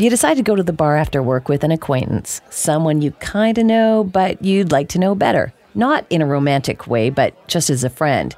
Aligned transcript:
You 0.00 0.08
decide 0.08 0.38
to 0.38 0.42
go 0.42 0.56
to 0.56 0.62
the 0.62 0.72
bar 0.72 0.96
after 0.96 1.22
work 1.22 1.50
with 1.50 1.62
an 1.62 1.70
acquaintance, 1.70 2.40
someone 2.48 3.02
you 3.02 3.10
kind 3.10 3.58
of 3.58 3.66
know, 3.66 4.02
but 4.02 4.42
you'd 4.42 4.72
like 4.72 4.88
to 4.90 4.98
know 4.98 5.14
better. 5.14 5.52
Not 5.74 6.06
in 6.08 6.22
a 6.22 6.26
romantic 6.26 6.86
way, 6.86 7.10
but 7.10 7.34
just 7.48 7.68
as 7.68 7.84
a 7.84 7.90
friend. 7.90 8.34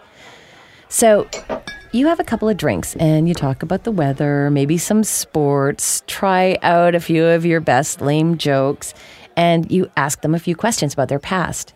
So 0.89 1.29
you 1.93 2.09
have 2.09 2.19
a 2.19 2.25
couple 2.25 2.49
of 2.49 2.57
drinks 2.57 2.97
and 2.97 3.29
you 3.29 3.35
talk 3.35 3.63
about 3.63 3.85
the 3.85 3.93
weather, 3.93 4.51
maybe 4.51 4.77
some 4.77 5.05
sports, 5.05 6.03
try 6.09 6.59
out 6.63 6.97
a 6.97 7.01
few 7.01 7.25
of 7.27 7.47
your 7.47 7.61
best 7.61 8.01
lame 8.01 8.39
jokes, 8.39 8.93
and 9.37 9.71
you 9.71 9.89
ask 9.97 10.23
them 10.23 10.35
a 10.35 10.41
few 10.41 10.57
questions 10.57 10.95
about 10.95 11.11
their 11.11 11.21
past. 11.21 11.75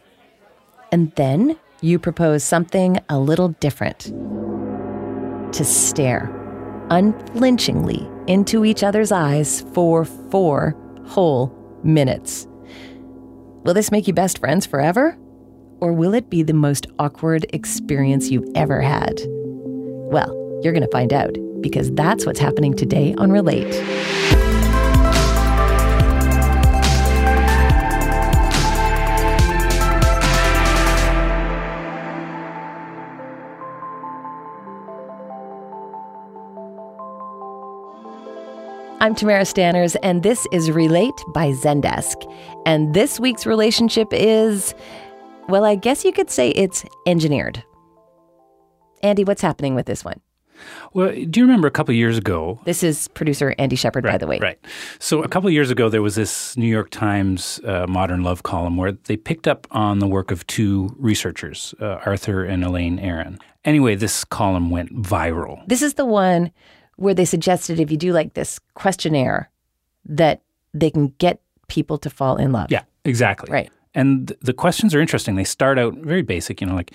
And 0.91 1.13
then 1.13 1.57
you 1.81 2.01
propose 2.01 2.43
something 2.43 2.99
a 3.09 3.21
little 3.21 3.51
different 3.61 4.07
to 5.53 5.65
stare 5.65 6.29
unflinchingly 6.91 8.16
into 8.27 8.65
each 8.65 8.83
other's 8.83 9.13
eyes 9.13 9.63
for 9.73 10.05
four 10.05 10.75
whole 11.07 11.53
minutes. 11.83 12.47
Will 13.65 13.75
this 13.75 13.91
make 13.91 14.07
you 14.07 14.13
best 14.13 14.39
friends 14.39 14.67
forever? 14.67 15.17
Or 15.81 15.93
will 15.93 16.15
it 16.15 16.31
be 16.31 16.43
the 16.43 16.55
most 16.55 16.87
awkward 16.99 17.47
experience 17.51 18.31
you've 18.31 18.49
ever 18.55 18.81
had? 18.81 19.21
Well, 19.27 20.61
you're 20.63 20.73
going 20.73 20.83
to 20.83 20.91
find 20.91 21.13
out 21.13 21.37
because 21.61 21.93
that's 21.93 22.25
what's 22.25 22.39
happening 22.39 22.75
today 22.75 23.15
on 23.19 23.31
Relate. 23.31 23.75
I'm 39.07 39.15
Tamara 39.15 39.43
Stanners, 39.43 39.95
and 40.03 40.25
this 40.25 40.49
is 40.51 40.69
Relate 40.69 41.15
by 41.29 41.53
Zendesk. 41.53 42.29
And 42.67 42.93
this 42.93 43.21
week's 43.21 43.47
relationship 43.47 44.09
is, 44.11 44.75
well, 45.49 45.65
I 45.65 45.77
guess 45.77 46.05
you 46.05 46.11
could 46.11 46.29
say 46.29 46.49
it's 46.51 46.85
engineered. 47.07 47.63
Andy, 49.05 49.23
what's 49.23 49.43
happening 49.43 49.77
with 49.77 49.87
this 49.87 50.05
one? 50.05 50.21
Well, 50.93 51.13
do 51.13 51.39
you 51.39 51.47
remember 51.47 51.69
a 51.69 51.71
couple 51.71 51.95
years 51.95 52.19
ago? 52.19 52.59
This 52.65 52.83
is 52.83 53.07
producer 53.07 53.55
Andy 53.59 53.77
Shepard, 53.77 54.05
right, 54.05 54.15
by 54.15 54.19
the 54.19 54.27
way. 54.27 54.41
Right. 54.41 54.59
So 54.99 55.23
a 55.23 55.29
couple 55.29 55.49
years 55.51 55.71
ago, 55.71 55.89
there 55.89 56.03
was 56.03 56.17
this 56.17 56.57
New 56.57 56.67
York 56.67 56.91
Times 56.91 57.61
uh, 57.65 57.87
Modern 57.89 58.25
Love 58.25 58.43
column 58.43 58.77
where 58.77 58.91
they 58.91 59.17
picked 59.17 59.47
up 59.47 59.69
on 59.71 60.01
the 60.01 60.09
work 60.09 60.33
of 60.33 60.45
two 60.49 60.97
researchers, 60.99 61.77
uh, 61.81 62.01
Arthur 62.05 62.45
and 62.45 62.65
Elaine 62.65 62.99
Aron. 62.99 63.39
Anyway, 63.65 63.95
this 63.95 64.25
column 64.25 64.69
went 64.69 64.93
viral. 65.01 65.65
This 65.69 65.83
is 65.83 65.95
the 65.95 66.05
one 66.05 66.51
where 66.97 67.15
they 67.15 67.25
suggested 67.25 67.79
if 67.81 67.91
you 67.91 67.97
do 67.97 68.13
like 68.13 68.35
this 68.35 68.59
questionnaire, 68.75 69.51
that 70.05 70.43
they 70.75 70.91
can 70.91 71.09
get 71.19 71.41
people 71.69 71.99
to 71.99 72.11
fall 72.11 72.37
in 72.37 72.53
love. 72.53 72.71
Yeah, 72.71 72.83
exactly. 73.05 73.51
Right. 73.51 73.71
And 73.95 74.35
the 74.43 74.53
questions 74.53 74.95
are 74.95 75.01
interesting. 75.01 75.37
They 75.37 75.45
start 75.45 75.79
out 75.79 75.95
very 75.95 76.23
basic, 76.23 76.61
you 76.61 76.67
know, 76.67 76.75
like 76.75 76.93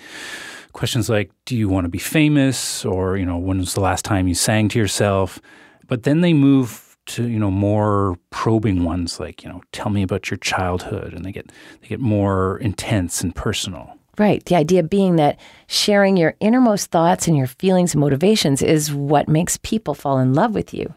questions 0.72 1.08
like, 1.08 1.30
do 1.44 1.56
you 1.56 1.68
want 1.68 1.84
to 1.84 1.88
be 1.88 1.98
famous? 1.98 2.84
Or, 2.84 3.16
you 3.16 3.26
know, 3.26 3.38
when 3.38 3.58
was 3.58 3.74
the 3.74 3.80
last 3.80 4.04
time 4.04 4.28
you 4.28 4.34
sang 4.34 4.68
to 4.68 4.78
yourself? 4.78 5.40
But 5.88 6.04
then 6.04 6.20
they 6.20 6.32
move 6.32 6.96
to, 7.06 7.28
you 7.28 7.38
know, 7.38 7.50
more 7.50 8.16
probing 8.30 8.84
ones 8.84 9.18
like, 9.18 9.42
you 9.42 9.48
know, 9.48 9.62
tell 9.72 9.90
me 9.90 10.02
about 10.02 10.30
your 10.30 10.38
childhood. 10.38 11.12
And 11.12 11.24
they 11.24 11.32
get 11.32 11.50
they 11.80 11.88
get 11.88 12.00
more 12.00 12.58
intense 12.58 13.20
and 13.20 13.34
personal. 13.34 13.98
Right. 14.18 14.44
The 14.44 14.56
idea 14.56 14.82
being 14.82 15.16
that 15.16 15.40
sharing 15.68 16.18
your 16.18 16.34
innermost 16.40 16.90
thoughts 16.90 17.26
and 17.26 17.36
your 17.36 17.46
feelings 17.46 17.94
and 17.94 18.00
motivations 18.00 18.60
is 18.60 18.92
what 18.92 19.26
makes 19.26 19.56
people 19.58 19.94
fall 19.94 20.18
in 20.18 20.34
love 20.34 20.54
with 20.54 20.74
you. 20.74 20.92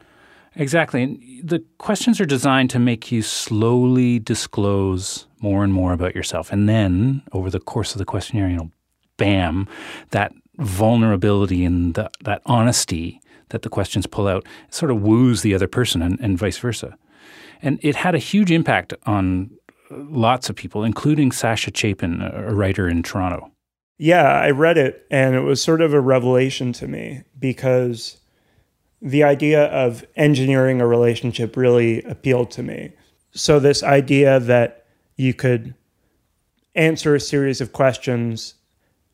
Exactly. 0.56 1.04
And 1.04 1.20
the 1.44 1.64
questions 1.78 2.20
are 2.20 2.26
designed 2.26 2.70
to 2.72 2.80
make 2.80 3.12
you 3.12 3.22
slowly 3.22 4.20
disclose 4.20 5.28
more 5.40 5.64
and 5.64 5.74
more 5.74 5.94
about 5.94 6.16
yourself. 6.16 6.52
And 6.52 6.68
then 6.68 7.24
over 7.32 7.50
the 7.50 7.60
course 7.60 7.94
of 7.94 8.00
the 8.00 8.06
questionnaire, 8.06 8.50
you 8.50 8.58
know, 8.58 8.72
bam, 9.18 9.68
that 10.12 10.34
vulnerability 10.58 11.64
and 11.66 11.94
the, 11.94 12.10
that 12.24 12.42
honesty 12.46 13.22
that 13.50 13.62
the 13.62 13.70
questions 13.70 14.08
pull 14.08 14.28
out 14.28 14.46
sort 14.70 14.92
of 14.92 15.02
woos 15.02 15.42
the 15.42 15.54
other 15.54 15.68
person 15.68 16.02
and, 16.02 16.20
and 16.20 16.38
vice 16.38 16.58
versa. 16.58 16.98
And 17.62 17.80
it 17.82 17.96
had 17.96 18.16
a 18.16 18.20
huge 18.20 18.52
impact 18.52 18.94
on 19.06 19.52
lots 19.90 20.50
of 20.50 20.56
people, 20.56 20.84
including 20.84 21.32
Sasha 21.32 21.72
Chapin, 21.74 22.22
a 22.22 22.54
writer 22.54 22.88
in 22.88 23.04
Toronto. 23.04 23.52
Yeah, 23.98 24.24
I 24.24 24.50
read 24.50 24.78
it 24.78 25.06
and 25.10 25.36
it 25.36 25.42
was 25.42 25.62
sort 25.62 25.82
of 25.82 25.94
a 25.94 26.02
revelation 26.02 26.74
to 26.74 26.88
me 26.88 27.24
because 27.40 28.18
the 29.02 29.24
idea 29.24 29.66
of 29.66 30.06
engineering 30.16 30.82
a 30.82 30.88
relationship 30.88 31.56
really 31.56 32.02
appealed 32.04 32.52
to 32.52 32.64
me. 32.64 32.92
So, 33.32 33.60
this 33.60 33.84
idea 33.84 34.40
that 34.40 34.86
you 35.18 35.34
could 35.34 35.76
answer 36.74 37.16
a 37.16 37.20
series 37.20 37.62
of 37.62 37.72
questions 37.72 38.56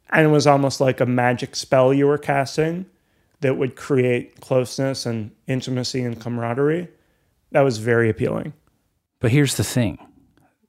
and 0.10 0.28
it 0.28 0.30
was 0.30 0.48
almost 0.48 0.82
like 0.82 1.00
a 1.00 1.06
magic 1.06 1.56
spell 1.56 1.94
you 1.94 2.08
were 2.08 2.18
casting 2.18 2.86
that 3.42 3.58
would 3.58 3.76
create 3.76 4.40
closeness 4.40 5.06
and 5.06 5.32
intimacy 5.48 6.04
and 6.04 6.20
camaraderie, 6.20 6.88
that 7.52 7.62
was 7.62 7.78
very 7.80 8.10
appealing. 8.10 8.54
But 9.20 9.32
here's 9.32 9.56
the 9.56 9.64
thing 9.64 10.00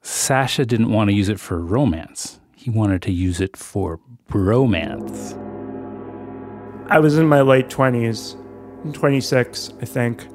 Sasha 0.05 0.65
didn't 0.65 0.91
want 0.91 1.09
to 1.09 1.15
use 1.15 1.29
it 1.29 1.39
for 1.39 1.59
romance. 1.59 2.39
He 2.55 2.69
wanted 2.69 3.01
to 3.03 3.11
use 3.11 3.39
it 3.39 3.55
for 3.55 4.01
bromance. 4.29 5.39
I 6.89 6.99
was 6.99 7.17
in 7.17 7.27
my 7.27 7.39
late 7.39 7.69
20s, 7.69 8.35
26, 8.93 9.73
I 9.81 9.85
think, 9.85 10.27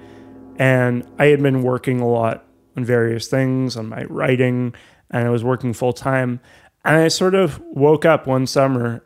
and 0.57 1.07
I 1.19 1.27
had 1.27 1.43
been 1.43 1.63
working 1.63 2.01
a 2.01 2.09
lot 2.09 2.47
on 2.79 2.85
various 2.87 3.29
things, 3.29 3.77
on 3.77 3.91
my 3.91 4.05
writing, 4.05 4.75
and 5.11 5.27
I 5.27 5.31
was 5.31 5.45
working 5.45 5.75
full 5.75 5.93
time. 5.93 6.41
And 6.87 6.97
I 6.97 7.09
sort 7.09 7.35
of 7.35 7.61
woke 7.61 8.07
up 8.07 8.27
one 8.27 8.47
summer 8.47 9.05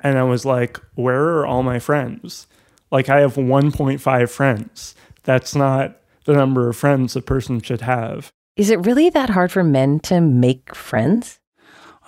and 0.00 0.18
I 0.18 0.24
was 0.24 0.44
like, 0.44 0.80
where 0.94 1.38
are 1.38 1.46
all 1.46 1.62
my 1.62 1.78
friends? 1.78 2.48
Like, 2.90 3.08
I 3.08 3.20
have 3.20 3.34
1.5 3.34 4.30
friends. 4.30 4.96
That's 5.22 5.54
not 5.54 6.00
the 6.24 6.32
number 6.32 6.68
of 6.68 6.76
friends 6.76 7.14
a 7.14 7.22
person 7.22 7.60
should 7.60 7.82
have. 7.82 8.32
Is 8.56 8.70
it 8.70 8.84
really 8.84 9.10
that 9.10 9.30
hard 9.30 9.52
for 9.52 9.64
men 9.64 10.00
to 10.00 10.20
make 10.20 10.74
friends? 10.74 11.40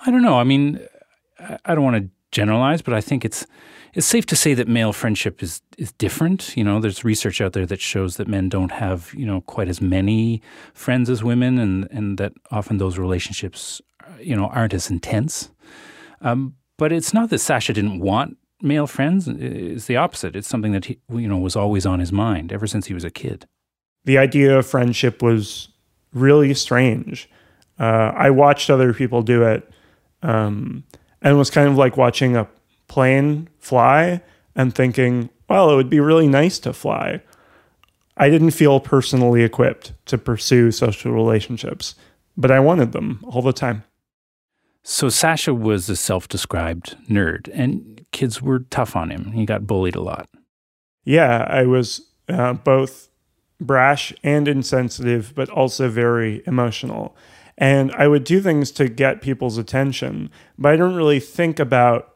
I 0.05 0.11
don't 0.11 0.21
know. 0.21 0.37
I 0.37 0.43
mean, 0.43 0.79
I 1.65 1.75
don't 1.75 1.83
want 1.83 2.03
to 2.03 2.09
generalize, 2.31 2.81
but 2.81 2.93
I 2.93 3.01
think 3.01 3.23
it's 3.23 3.45
it's 3.93 4.07
safe 4.07 4.25
to 4.25 4.35
say 4.35 4.55
that 4.55 4.67
male 4.67 4.91
friendship 4.91 5.41
is 5.41 5.61
is 5.77 5.91
different. 5.93 6.55
You 6.57 6.63
know, 6.63 6.79
there's 6.79 7.05
research 7.05 7.41
out 7.41 7.53
there 7.53 7.65
that 7.65 7.79
shows 7.79 8.17
that 8.17 8.27
men 8.27 8.49
don't 8.49 8.71
have 8.71 9.13
you 9.15 9.25
know 9.25 9.41
quite 9.41 9.69
as 9.69 9.81
many 9.81 10.41
friends 10.73 11.09
as 11.09 11.23
women, 11.23 11.57
and 11.59 11.87
and 11.91 12.17
that 12.17 12.33
often 12.51 12.77
those 12.77 12.97
relationships 12.97 13.81
you 14.19 14.35
know 14.35 14.47
aren't 14.47 14.73
as 14.73 14.89
intense. 14.89 15.49
Um, 16.21 16.55
but 16.77 16.91
it's 16.91 17.13
not 17.13 17.29
that 17.29 17.39
Sasha 17.39 17.73
didn't 17.73 17.99
want 17.99 18.37
male 18.61 18.87
friends. 18.87 19.27
It's 19.27 19.85
the 19.85 19.97
opposite. 19.97 20.35
It's 20.35 20.47
something 20.47 20.71
that 20.71 20.85
he 20.85 20.99
you 21.09 21.27
know 21.27 21.37
was 21.37 21.55
always 21.55 21.85
on 21.85 21.99
his 21.99 22.11
mind 22.11 22.51
ever 22.51 22.67
since 22.67 22.87
he 22.87 22.93
was 22.93 23.03
a 23.03 23.11
kid. 23.11 23.47
The 24.05 24.17
idea 24.17 24.57
of 24.57 24.65
friendship 24.67 25.21
was 25.21 25.69
really 26.13 26.53
strange. 26.53 27.29
Uh, 27.79 28.11
I 28.15 28.29
watched 28.29 28.69
other 28.69 28.93
people 28.93 29.21
do 29.21 29.43
it, 29.43 29.69
um, 30.21 30.83
and 31.21 31.33
it 31.33 31.37
was 31.37 31.49
kind 31.49 31.67
of 31.67 31.75
like 31.75 31.97
watching 31.97 32.35
a 32.35 32.47
plane 32.87 33.49
fly 33.59 34.21
and 34.55 34.73
thinking, 34.73 35.29
well, 35.49 35.71
it 35.71 35.75
would 35.75 35.89
be 35.89 35.99
really 35.99 36.27
nice 36.27 36.59
to 36.59 36.73
fly. 36.73 37.21
I 38.15 38.29
didn't 38.29 38.51
feel 38.51 38.79
personally 38.79 39.43
equipped 39.43 39.93
to 40.05 40.17
pursue 40.17 40.71
social 40.71 41.11
relationships, 41.11 41.95
but 42.37 42.51
I 42.51 42.59
wanted 42.59 42.91
them 42.91 43.23
all 43.27 43.41
the 43.41 43.53
time. 43.53 43.83
So 44.83 45.09
Sasha 45.09 45.53
was 45.53 45.89
a 45.89 45.95
self-described 45.95 46.97
nerd, 47.09 47.49
and 47.53 48.05
kids 48.11 48.41
were 48.41 48.59
tough 48.59 48.95
on 48.95 49.09
him. 49.09 49.31
He 49.31 49.45
got 49.45 49.65
bullied 49.65 49.95
a 49.95 50.01
lot. 50.01 50.29
Yeah, 51.05 51.47
I 51.49 51.63
was 51.63 52.01
uh, 52.29 52.53
both 52.53 53.09
brash 53.65 54.13
and 54.23 54.47
insensitive, 54.47 55.33
but 55.35 55.49
also 55.49 55.89
very 55.89 56.43
emotional. 56.45 57.15
And 57.57 57.91
I 57.93 58.07
would 58.07 58.23
do 58.23 58.41
things 58.41 58.71
to 58.71 58.89
get 58.89 59.21
people's 59.21 59.57
attention, 59.57 60.29
but 60.57 60.73
I 60.73 60.75
don't 60.75 60.95
really 60.95 61.19
think 61.19 61.59
about 61.59 62.13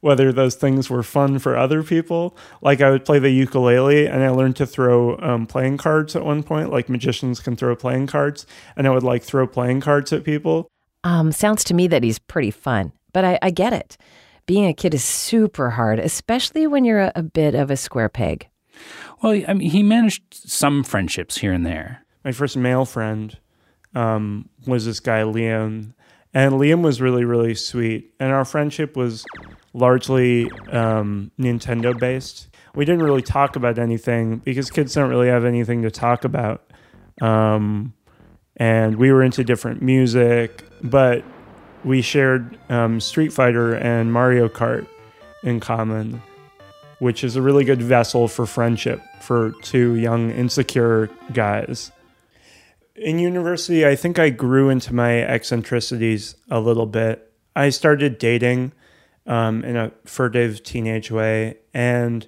whether 0.00 0.32
those 0.32 0.54
things 0.54 0.90
were 0.90 1.02
fun 1.02 1.38
for 1.38 1.56
other 1.56 1.82
people. 1.82 2.36
Like 2.60 2.82
I 2.82 2.90
would 2.90 3.06
play 3.06 3.18
the 3.18 3.30
ukulele 3.30 4.06
and 4.06 4.22
I 4.22 4.28
learned 4.28 4.56
to 4.56 4.66
throw 4.66 5.18
um, 5.20 5.46
playing 5.46 5.78
cards 5.78 6.14
at 6.14 6.24
one 6.24 6.42
point, 6.42 6.70
like 6.70 6.90
magicians 6.90 7.40
can 7.40 7.56
throw 7.56 7.74
playing 7.74 8.06
cards. 8.06 8.46
And 8.76 8.86
I 8.86 8.90
would 8.90 9.02
like 9.02 9.22
throw 9.22 9.46
playing 9.46 9.80
cards 9.80 10.12
at 10.12 10.22
people. 10.22 10.68
Um, 11.04 11.32
sounds 11.32 11.64
to 11.64 11.74
me 11.74 11.86
that 11.88 12.02
he's 12.02 12.18
pretty 12.18 12.50
fun, 12.50 12.92
but 13.14 13.24
I, 13.24 13.38
I 13.40 13.50
get 13.50 13.72
it. 13.72 13.96
Being 14.44 14.66
a 14.66 14.74
kid 14.74 14.92
is 14.92 15.02
super 15.02 15.70
hard, 15.70 15.98
especially 15.98 16.66
when 16.66 16.84
you're 16.84 17.00
a, 17.00 17.12
a 17.14 17.22
bit 17.22 17.54
of 17.54 17.70
a 17.70 17.76
square 17.76 18.10
peg. 18.10 18.48
Well, 19.22 19.40
I 19.46 19.54
mean, 19.54 19.70
he 19.70 19.82
managed 19.82 20.22
some 20.32 20.84
friendships 20.84 21.38
here 21.38 21.52
and 21.52 21.64
there. 21.64 22.04
My 22.24 22.32
first 22.32 22.56
male 22.56 22.84
friend 22.84 23.38
um, 23.94 24.48
was 24.66 24.86
this 24.86 25.00
guy, 25.00 25.22
Liam. 25.22 25.94
And 26.32 26.54
Liam 26.54 26.82
was 26.82 27.00
really, 27.00 27.24
really 27.24 27.54
sweet. 27.54 28.12
And 28.18 28.32
our 28.32 28.44
friendship 28.44 28.96
was 28.96 29.24
largely 29.72 30.50
um, 30.70 31.30
Nintendo 31.38 31.96
based. 31.98 32.48
We 32.74 32.84
didn't 32.84 33.04
really 33.04 33.22
talk 33.22 33.56
about 33.56 33.78
anything 33.78 34.38
because 34.38 34.70
kids 34.70 34.94
don't 34.94 35.10
really 35.10 35.28
have 35.28 35.44
anything 35.44 35.82
to 35.82 35.90
talk 35.90 36.24
about. 36.24 36.72
Um, 37.20 37.94
and 38.56 38.96
we 38.96 39.12
were 39.12 39.22
into 39.22 39.44
different 39.44 39.82
music, 39.82 40.64
but 40.82 41.24
we 41.84 42.02
shared 42.02 42.58
um, 42.68 43.00
Street 43.00 43.32
Fighter 43.32 43.74
and 43.74 44.12
Mario 44.12 44.48
Kart 44.48 44.86
in 45.42 45.60
common, 45.60 46.22
which 46.98 47.24
is 47.24 47.36
a 47.36 47.42
really 47.42 47.64
good 47.64 47.82
vessel 47.82 48.28
for 48.28 48.46
friendship 48.46 49.02
for 49.20 49.52
two 49.62 49.94
young, 49.94 50.30
insecure 50.30 51.10
guys. 51.32 51.90
In 52.96 53.18
university, 53.18 53.86
I 53.86 53.96
think 53.96 54.18
I 54.18 54.30
grew 54.30 54.70
into 54.70 54.94
my 54.94 55.22
eccentricities 55.22 56.36
a 56.50 56.60
little 56.60 56.86
bit. 56.86 57.32
I 57.56 57.70
started 57.70 58.18
dating 58.18 58.72
um, 59.26 59.64
in 59.64 59.76
a 59.76 59.90
furtive 60.04 60.62
teenage 60.62 61.10
way, 61.10 61.56
and 61.72 62.26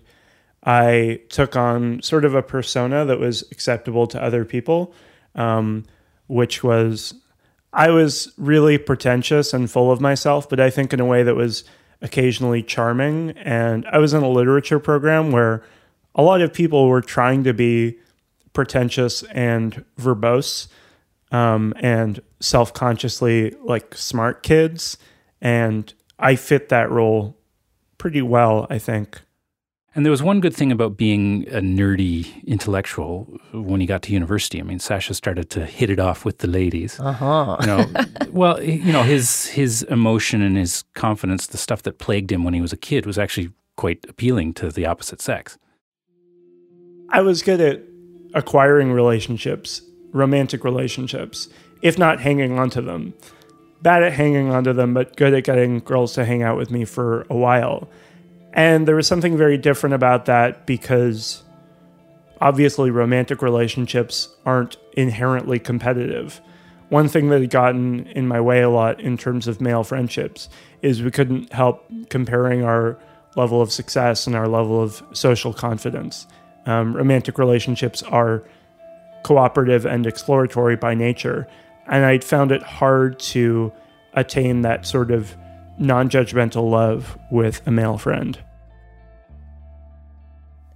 I 0.65 1.21
took 1.29 1.55
on 1.55 2.03
sort 2.03 2.25
of 2.25 2.35
a 2.35 2.43
persona 2.43 3.05
that 3.05 3.21
was 3.21 3.45
acceptable 3.53 4.07
to 4.09 4.23
other 4.23 4.45
people, 4.45 4.93
um, 5.37 5.85
which 6.27 6.65
was 6.65 7.15
I 7.73 7.91
was 7.91 8.33
really 8.39 8.79
pretentious 8.79 9.53
and 9.53 9.71
full 9.71 9.93
of 9.93 10.01
myself, 10.01 10.49
but 10.49 10.59
I 10.59 10.71
think 10.71 10.93
in 10.93 11.01
a 11.01 11.05
way 11.05 11.23
that 11.23 11.35
was 11.35 11.63
occasionally 12.03 12.63
charming. 12.63 13.31
And 13.31 13.87
I 13.87 13.99
was 13.99 14.15
in 14.15 14.23
a 14.23 14.29
literature 14.29 14.79
program 14.79 15.33
where 15.33 15.63
a 16.15 16.23
lot 16.23 16.41
of 16.41 16.53
people 16.53 16.89
were 16.89 17.01
trying 17.01 17.45
to 17.45 17.53
be 17.53 17.99
pretentious 18.53 19.23
and 19.25 19.85
verbose 19.99 20.69
um, 21.31 21.75
and 21.81 22.21
self 22.41 22.73
consciously 22.73 23.55
like 23.63 23.95
smart 23.95 24.43
kids. 24.43 24.97
And 25.41 25.93
I 26.19 26.37
fit 26.37 26.69
that 26.71 26.91
role 26.91 27.37
pretty 27.99 28.23
well, 28.23 28.67
I 28.71 28.79
think. 28.79 29.21
And 29.97 30.05
there 30.05 30.11
was 30.11 30.23
one 30.23 30.41
good 30.41 30.55
thing 30.55 30.71
about 30.71 30.99
being 30.99 31.49
a 31.49 31.61
nerdy 31.61 32.45
intellectual 32.47 33.25
when 33.53 33.81
he 33.81 33.87
got 33.87 34.03
to 34.03 34.13
university. 34.13 34.61
I 34.61 34.63
mean, 34.63 34.79
Sasha 34.79 35.15
started 35.15 35.49
to 35.51 35.65
hit 35.65 35.89
it 35.89 35.99
off 35.99 36.23
with 36.23 36.39
the 36.39 36.47
ladies. 36.47 37.01
Uh-huh. 37.01 37.57
You 37.61 37.67
know, 37.67 37.87
well, 38.31 38.63
you 38.63 38.93
know, 38.93 39.05
his 39.05 39.47
his 39.47 39.85
emotion 39.85 40.43
and 40.43 40.55
his 40.55 40.85
confidence, 40.93 41.47
the 41.47 41.57
stuff 41.57 41.83
that 41.85 41.97
plagued 41.97 42.31
him 42.31 42.45
when 42.45 42.53
he 42.53 42.61
was 42.61 42.75
a 42.75 42.77
kid, 42.77 43.07
was 43.07 43.19
actually 43.19 43.53
quite 43.77 44.05
appealing 44.07 44.53
to 44.55 44.71
the 44.71 44.85
opposite 44.85 45.23
sex. 45.23 45.57
I 47.09 47.23
was 47.23 47.41
good 47.41 47.63
at 47.63 47.81
acquiring 48.35 48.93
relationships, 48.93 49.81
romantic 50.13 50.63
relationships, 50.63 51.49
if 51.81 51.99
not 51.99 52.21
hanging 52.21 52.59
on 52.59 52.69
to 52.71 52.83
them. 52.83 53.15
Bad 53.81 54.03
at 54.03 54.13
hanging 54.13 54.51
on 54.51 54.63
to 54.65 54.75
them, 54.75 54.93
but 54.93 55.17
good 55.17 55.33
at 55.33 55.45
getting 55.45 55.79
girls 55.79 56.13
to 56.15 56.27
hang 56.27 56.43
out 56.43 56.59
with 56.59 56.71
me 56.71 56.85
for 56.85 57.27
a 57.31 57.35
while. 57.35 57.89
And 58.57 58.89
there 58.89 58.97
was 58.97 59.07
something 59.07 59.37
very 59.37 59.59
different 59.59 59.95
about 59.95 60.25
that 60.25 60.65
because 60.65 61.45
obviously 62.41 62.91
romantic 62.91 63.43
relationships 63.43 64.35
aren't 64.47 64.79
inherently 64.97 65.59
competitive. 65.59 66.41
One 66.89 67.09
thing 67.09 67.29
that 67.29 67.43
had 67.43 67.51
gotten 67.51 68.07
in 68.07 68.27
my 68.27 68.41
way 68.41 68.63
a 68.63 68.71
lot 68.71 68.99
in 68.99 69.19
terms 69.19 69.47
of 69.47 69.61
male 69.61 69.85
friendships 69.85 70.49
is 70.81 71.03
we 71.03 71.11
couldn't 71.11 71.53
help 71.53 71.85
comparing 72.09 72.65
our 72.65 72.99
level 73.37 73.61
of 73.61 73.71
success 73.71 74.27
and 74.27 74.35
our 74.35 74.49
level 74.49 74.83
of 74.83 75.03
social 75.13 75.53
confidence. 75.53 76.27
Um, 76.65 76.97
romantic 76.97 77.39
relationships 77.39 78.03
are 78.05 78.43
cooperative 79.23 79.85
and 79.85 80.07
exploratory 80.07 80.77
by 80.77 80.95
nature, 80.95 81.47
and 81.89 82.07
I 82.07 82.19
found 82.19 82.53
it 82.53 82.63
hard 82.63 83.19
to 83.19 83.71
attain 84.15 84.63
that 84.63 84.87
sort 84.87 85.11
of 85.11 85.37
non 85.79 86.09
judgmental 86.09 86.71
love 86.71 87.19
with 87.31 87.67
a 87.67 87.71
male 87.71 87.99
friend. 87.99 88.39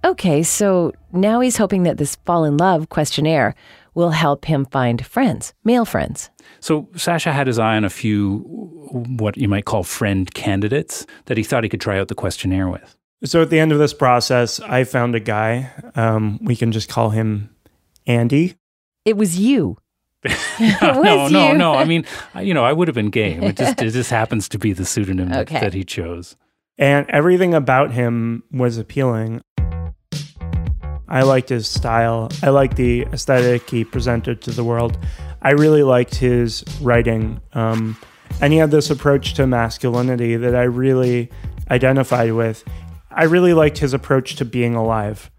Okay, 0.03 0.41
so 0.41 0.93
now 1.13 1.39
he's 1.39 1.57
hoping 1.57 1.83
that 1.83 1.97
this 1.97 2.15
fall 2.25 2.43
in 2.43 2.57
love 2.57 2.89
questionnaire 2.89 3.53
will 3.93 4.09
help 4.09 4.45
him 4.45 4.65
find 4.65 5.05
friends, 5.05 5.53
male 5.63 5.85
friends. 5.85 6.29
So 6.59 6.87
Sasha 6.95 7.31
had 7.31 7.47
his 7.47 7.59
eye 7.59 7.75
on 7.75 7.83
a 7.83 7.89
few 7.89 8.39
what 8.91 9.37
you 9.37 9.47
might 9.47 9.65
call 9.65 9.83
friend 9.83 10.33
candidates 10.33 11.05
that 11.25 11.37
he 11.37 11.43
thought 11.43 11.63
he 11.63 11.69
could 11.69 11.81
try 11.81 11.99
out 11.99 12.07
the 12.07 12.15
questionnaire 12.15 12.69
with. 12.69 12.95
So 13.23 13.41
at 13.41 13.51
the 13.51 13.59
end 13.59 13.71
of 13.71 13.77
this 13.77 13.93
process, 13.93 14.59
I 14.59 14.83
found 14.83 15.13
a 15.13 15.19
guy. 15.19 15.71
Um, 15.95 16.39
we 16.41 16.55
can 16.55 16.71
just 16.71 16.89
call 16.89 17.11
him 17.11 17.55
Andy. 18.07 18.55
It 19.05 19.17
was 19.17 19.37
you. 19.37 19.77
no, 20.81 21.01
no, 21.01 21.17
Was 21.23 21.31
no, 21.31 21.51
you? 21.51 21.57
no. 21.57 21.73
I 21.73 21.85
mean, 21.85 22.05
you 22.39 22.53
know, 22.53 22.63
I 22.63 22.73
would 22.73 22.87
have 22.87 22.95
been 22.95 23.09
game. 23.09 23.43
It 23.43 23.57
just 23.57 23.81
it 23.81 23.91
just 23.91 24.09
happens 24.09 24.47
to 24.49 24.59
be 24.59 24.73
the 24.73 24.85
pseudonym 24.85 25.29
that, 25.29 25.47
that 25.47 25.73
he 25.73 25.83
chose. 25.83 26.35
And 26.77 27.09
everything 27.09 27.53
about 27.53 27.91
him 27.91 28.43
was 28.51 28.77
appealing. 28.77 29.41
I 31.07 31.23
liked 31.23 31.49
his 31.49 31.67
style. 31.67 32.29
I 32.41 32.49
liked 32.49 32.77
the 32.77 33.01
aesthetic 33.11 33.69
he 33.69 33.83
presented 33.83 34.41
to 34.43 34.51
the 34.51 34.63
world. 34.63 34.97
I 35.41 35.51
really 35.51 35.83
liked 35.83 36.15
his 36.15 36.63
writing. 36.81 37.41
Um, 37.53 37.97
and 38.39 38.53
he 38.53 38.59
had 38.59 38.71
this 38.71 38.89
approach 38.89 39.33
to 39.33 39.45
masculinity 39.45 40.37
that 40.37 40.55
I 40.55 40.63
really 40.63 41.29
identified 41.69 42.31
with. 42.33 42.63
I 43.11 43.23
really 43.25 43.53
liked 43.53 43.79
his 43.79 43.93
approach 43.93 44.37
to 44.37 44.45
being 44.45 44.73
alive. 44.73 45.29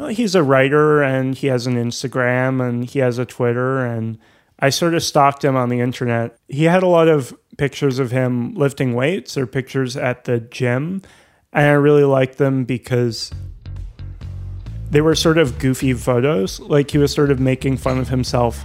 Well, 0.00 0.08
he's 0.08 0.34
a 0.34 0.42
writer 0.42 1.02
and 1.02 1.36
he 1.36 1.48
has 1.48 1.66
an 1.66 1.74
Instagram 1.74 2.66
and 2.66 2.88
he 2.88 3.00
has 3.00 3.18
a 3.18 3.26
Twitter 3.26 3.84
and 3.84 4.16
I 4.58 4.70
sort 4.70 4.94
of 4.94 5.02
stalked 5.02 5.44
him 5.44 5.56
on 5.56 5.68
the 5.68 5.80
internet. 5.80 6.38
He 6.48 6.64
had 6.64 6.82
a 6.82 6.86
lot 6.86 7.06
of 7.06 7.36
pictures 7.58 7.98
of 7.98 8.10
him 8.10 8.54
lifting 8.54 8.94
weights 8.94 9.36
or 9.36 9.46
pictures 9.46 9.98
at 9.98 10.24
the 10.24 10.40
gym 10.40 11.02
and 11.52 11.66
I 11.66 11.72
really 11.72 12.04
liked 12.04 12.38
them 12.38 12.64
because 12.64 13.30
they 14.88 15.02
were 15.02 15.14
sort 15.14 15.36
of 15.36 15.58
goofy 15.58 15.92
photos. 15.92 16.60
Like 16.60 16.90
he 16.90 16.96
was 16.96 17.12
sort 17.12 17.30
of 17.30 17.38
making 17.38 17.76
fun 17.76 17.98
of 17.98 18.08
himself 18.08 18.64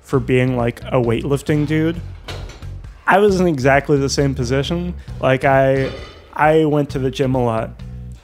for 0.00 0.20
being 0.20 0.56
like 0.56 0.80
a 0.84 0.96
weightlifting 0.96 1.66
dude. 1.66 2.00
I 3.06 3.18
was 3.18 3.38
in 3.38 3.46
exactly 3.46 3.98
the 3.98 4.08
same 4.08 4.34
position. 4.34 4.94
Like 5.20 5.44
I 5.44 5.92
I 6.32 6.64
went 6.64 6.88
to 6.90 6.98
the 6.98 7.10
gym 7.10 7.34
a 7.34 7.44
lot. 7.44 7.72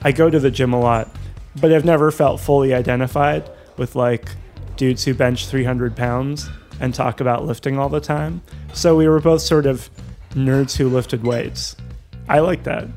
I 0.01 0.11
go 0.11 0.29
to 0.29 0.39
the 0.39 0.51
gym 0.51 0.73
a 0.73 0.79
lot, 0.79 1.09
but 1.59 1.71
I've 1.71 1.85
never 1.85 2.11
felt 2.11 2.39
fully 2.39 2.73
identified 2.73 3.49
with 3.77 3.95
like 3.95 4.29
dudes 4.75 5.03
who 5.03 5.13
bench 5.13 5.47
300 5.47 5.95
pounds 5.95 6.49
and 6.79 6.93
talk 6.93 7.19
about 7.19 7.45
lifting 7.45 7.79
all 7.79 7.89
the 7.89 7.99
time. 7.99 8.41
So 8.73 8.95
we 8.95 9.07
were 9.07 9.19
both 9.19 9.41
sort 9.41 9.65
of 9.65 9.89
nerds 10.31 10.77
who 10.77 10.89
lifted 10.89 11.23
weights. 11.23 11.75
I 12.29 12.39
like 12.39 12.63
that. 12.63 12.87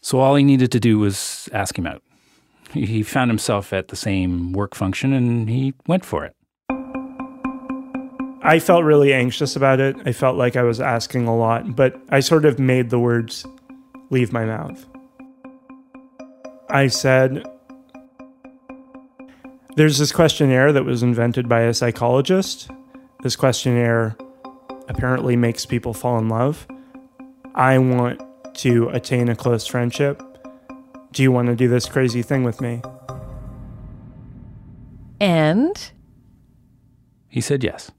So 0.00 0.20
all 0.20 0.36
he 0.36 0.44
needed 0.44 0.70
to 0.72 0.80
do 0.80 0.98
was 0.98 1.48
ask 1.52 1.76
him 1.78 1.86
out. 1.86 2.02
He 2.72 2.86
he 2.86 3.02
found 3.02 3.30
himself 3.30 3.72
at 3.72 3.88
the 3.88 3.96
same 3.96 4.52
work 4.52 4.74
function 4.74 5.12
and 5.12 5.48
he 5.48 5.74
went 5.86 6.04
for 6.04 6.24
it. 6.24 6.32
I 8.42 8.60
felt 8.60 8.84
really 8.84 9.12
anxious 9.12 9.56
about 9.56 9.80
it. 9.80 9.96
I 10.06 10.12
felt 10.12 10.36
like 10.36 10.54
I 10.54 10.62
was 10.62 10.80
asking 10.80 11.26
a 11.26 11.36
lot, 11.36 11.74
but 11.74 12.00
I 12.10 12.20
sort 12.20 12.44
of 12.44 12.60
made 12.60 12.90
the 12.90 12.98
words 13.00 13.44
leave 14.10 14.32
my 14.32 14.44
mouth. 14.44 14.86
I 16.68 16.88
said, 16.88 17.44
There's 19.76 19.98
this 19.98 20.12
questionnaire 20.12 20.72
that 20.72 20.84
was 20.84 21.02
invented 21.02 21.48
by 21.48 21.62
a 21.62 21.74
psychologist. 21.74 22.70
This 23.22 23.36
questionnaire 23.36 24.16
apparently 24.88 25.36
makes 25.36 25.66
people 25.66 25.94
fall 25.94 26.18
in 26.18 26.28
love. 26.28 26.66
I 27.54 27.78
want 27.78 28.20
to 28.58 28.88
attain 28.90 29.28
a 29.28 29.36
close 29.36 29.66
friendship. 29.66 30.22
Do 31.12 31.22
you 31.22 31.32
want 31.32 31.48
to 31.48 31.56
do 31.56 31.68
this 31.68 31.86
crazy 31.86 32.22
thing 32.22 32.42
with 32.44 32.60
me? 32.60 32.82
And 35.20 35.90
He 37.28 37.40
said 37.40 37.64
yes. 37.64 37.90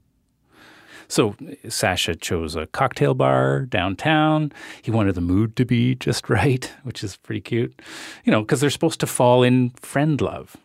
So 1.08 1.34
Sasha 1.68 2.14
chose 2.14 2.54
a 2.54 2.66
cocktail 2.66 3.14
bar 3.14 3.62
downtown. 3.62 4.52
He 4.82 4.90
wanted 4.90 5.14
the 5.14 5.20
mood 5.22 5.56
to 5.56 5.64
be 5.64 5.94
just 5.94 6.28
right, 6.30 6.70
which 6.82 7.02
is 7.02 7.16
pretty 7.16 7.40
cute. 7.40 7.80
You 8.24 8.32
know, 8.32 8.42
because 8.42 8.60
they're 8.60 8.70
supposed 8.70 9.00
to 9.00 9.06
fall 9.06 9.42
in 9.42 9.70
friend 9.70 10.20
love. 10.20 10.56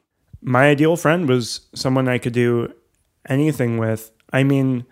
my 0.41 0.65
ideal 0.69 0.97
friend 0.97 1.27
was 1.27 1.61
someone 1.73 2.07
I 2.09 2.17
could 2.17 2.33
do 2.33 2.73
anything 3.27 3.77
with. 3.77 4.11
I 4.31 4.43
mean, 4.43 4.85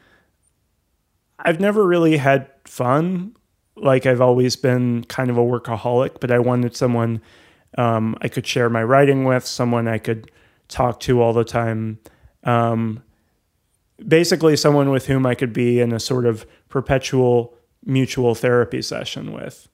I've 1.39 1.59
never 1.59 1.85
really 1.85 2.17
had 2.17 2.47
fun. 2.65 3.35
Like, 3.75 4.05
I've 4.05 4.21
always 4.21 4.55
been 4.55 5.03
kind 5.05 5.29
of 5.29 5.37
a 5.37 5.41
workaholic, 5.41 6.19
but 6.19 6.31
I 6.31 6.39
wanted 6.39 6.75
someone 6.75 7.21
um, 7.77 8.17
I 8.21 8.27
could 8.27 8.45
share 8.45 8.69
my 8.69 8.83
writing 8.83 9.23
with, 9.23 9.45
someone 9.45 9.87
I 9.87 9.97
could 9.97 10.29
talk 10.67 10.99
to 11.01 11.21
all 11.21 11.33
the 11.33 11.43
time. 11.43 11.99
Um, 12.43 13.03
basically, 14.07 14.55
someone 14.55 14.89
with 14.89 15.07
whom 15.07 15.25
I 15.25 15.35
could 15.35 15.53
be 15.53 15.79
in 15.79 15.91
a 15.91 15.99
sort 15.99 16.25
of 16.25 16.45
perpetual 16.69 17.53
mutual 17.83 18.35
therapy 18.35 18.81
session 18.81 19.31
with. 19.31 19.67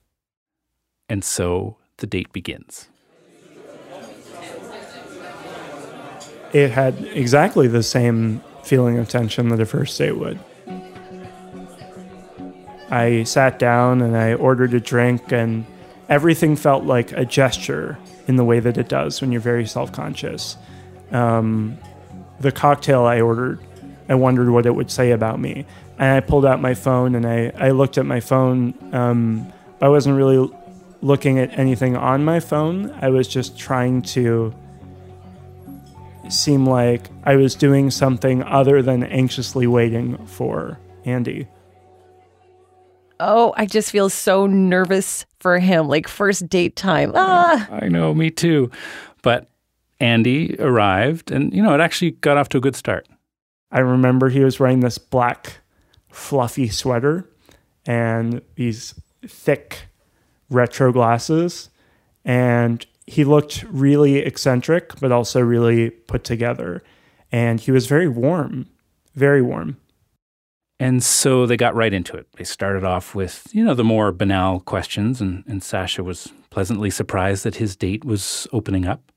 And 1.08 1.24
so 1.24 1.76
the 1.98 2.06
date 2.06 2.32
begins. 2.32 2.88
it 6.52 6.70
had 6.70 6.94
exactly 7.12 7.68
the 7.68 7.82
same 7.82 8.42
feeling 8.62 8.98
of 8.98 9.08
tension 9.08 9.48
that 9.48 9.60
a 9.60 9.66
first 9.66 9.96
date 9.98 10.12
would. 10.12 10.38
I 12.90 13.24
sat 13.24 13.58
down 13.58 14.00
and 14.00 14.16
I 14.16 14.34
ordered 14.34 14.72
a 14.72 14.80
drink, 14.80 15.30
and 15.32 15.66
everything 16.08 16.56
felt 16.56 16.84
like 16.84 17.12
a 17.12 17.24
gesture 17.24 17.98
in 18.26 18.36
the 18.36 18.44
way 18.44 18.60
that 18.60 18.78
it 18.78 18.88
does 18.88 19.20
when 19.20 19.30
you're 19.30 19.40
very 19.40 19.66
self 19.66 19.92
conscious. 19.92 20.56
Um, 21.10 21.78
the 22.40 22.52
cocktail 22.52 23.02
I 23.04 23.20
ordered, 23.20 23.60
I 24.08 24.14
wondered 24.14 24.50
what 24.50 24.66
it 24.66 24.74
would 24.74 24.90
say 24.90 25.10
about 25.12 25.38
me. 25.40 25.66
And 25.98 26.16
I 26.16 26.20
pulled 26.20 26.46
out 26.46 26.60
my 26.60 26.74
phone 26.74 27.14
and 27.14 27.26
I, 27.26 27.52
I 27.58 27.70
looked 27.70 27.98
at 27.98 28.06
my 28.06 28.20
phone. 28.20 28.74
Um, 28.92 29.52
I 29.80 29.88
wasn't 29.88 30.16
really 30.16 30.50
looking 31.02 31.38
at 31.38 31.56
anything 31.58 31.96
on 31.96 32.24
my 32.24 32.40
phone. 32.40 32.90
I 33.00 33.10
was 33.10 33.28
just 33.28 33.58
trying 33.58 34.02
to 34.02 34.54
seem 36.28 36.66
like 36.66 37.08
I 37.24 37.36
was 37.36 37.54
doing 37.54 37.90
something 37.90 38.42
other 38.42 38.82
than 38.82 39.02
anxiously 39.02 39.66
waiting 39.66 40.24
for 40.26 40.78
Andy. 41.04 41.48
Oh, 43.20 43.52
I 43.56 43.66
just 43.66 43.90
feel 43.90 44.08
so 44.08 44.46
nervous 44.46 45.26
for 45.40 45.58
him. 45.58 45.88
Like 45.88 46.06
first 46.06 46.48
date 46.48 46.76
time. 46.76 47.12
Ah. 47.14 47.68
I 47.70 47.88
know, 47.88 48.14
me 48.14 48.30
too. 48.30 48.70
But 49.22 49.48
Andy 50.00 50.56
arrived 50.60 51.30
and, 51.30 51.52
you 51.52 51.62
know, 51.62 51.74
it 51.74 51.80
actually 51.80 52.12
got 52.12 52.36
off 52.36 52.48
to 52.50 52.58
a 52.58 52.60
good 52.60 52.76
start. 52.76 53.08
I 53.70 53.80
remember 53.80 54.28
he 54.28 54.44
was 54.44 54.58
wearing 54.58 54.80
this 54.80 54.98
black, 54.98 55.58
fluffy 56.10 56.68
sweater 56.68 57.28
and 57.86 58.42
these 58.54 58.94
thick 59.26 59.88
retro 60.50 60.92
glasses. 60.92 61.70
And 62.24 62.84
he 63.06 63.24
looked 63.24 63.64
really 63.70 64.18
eccentric, 64.18 64.98
but 65.00 65.12
also 65.12 65.40
really 65.40 65.90
put 65.90 66.24
together. 66.24 66.82
And 67.32 67.60
he 67.60 67.70
was 67.70 67.86
very 67.86 68.08
warm, 68.08 68.66
very 69.14 69.42
warm. 69.42 69.76
And 70.80 71.02
so 71.02 71.44
they 71.44 71.56
got 71.56 71.74
right 71.74 71.92
into 71.92 72.16
it. 72.16 72.28
They 72.36 72.44
started 72.44 72.84
off 72.84 73.14
with, 73.14 73.48
you 73.52 73.64
know, 73.64 73.74
the 73.74 73.84
more 73.84 74.12
banal 74.12 74.60
questions, 74.60 75.20
and, 75.20 75.42
and 75.48 75.62
Sasha 75.62 76.04
was 76.04 76.32
pleasantly 76.50 76.90
surprised 76.90 77.44
that 77.44 77.56
his 77.56 77.74
date 77.74 78.04
was 78.04 78.46
opening 78.52 78.86
up. 78.86 79.10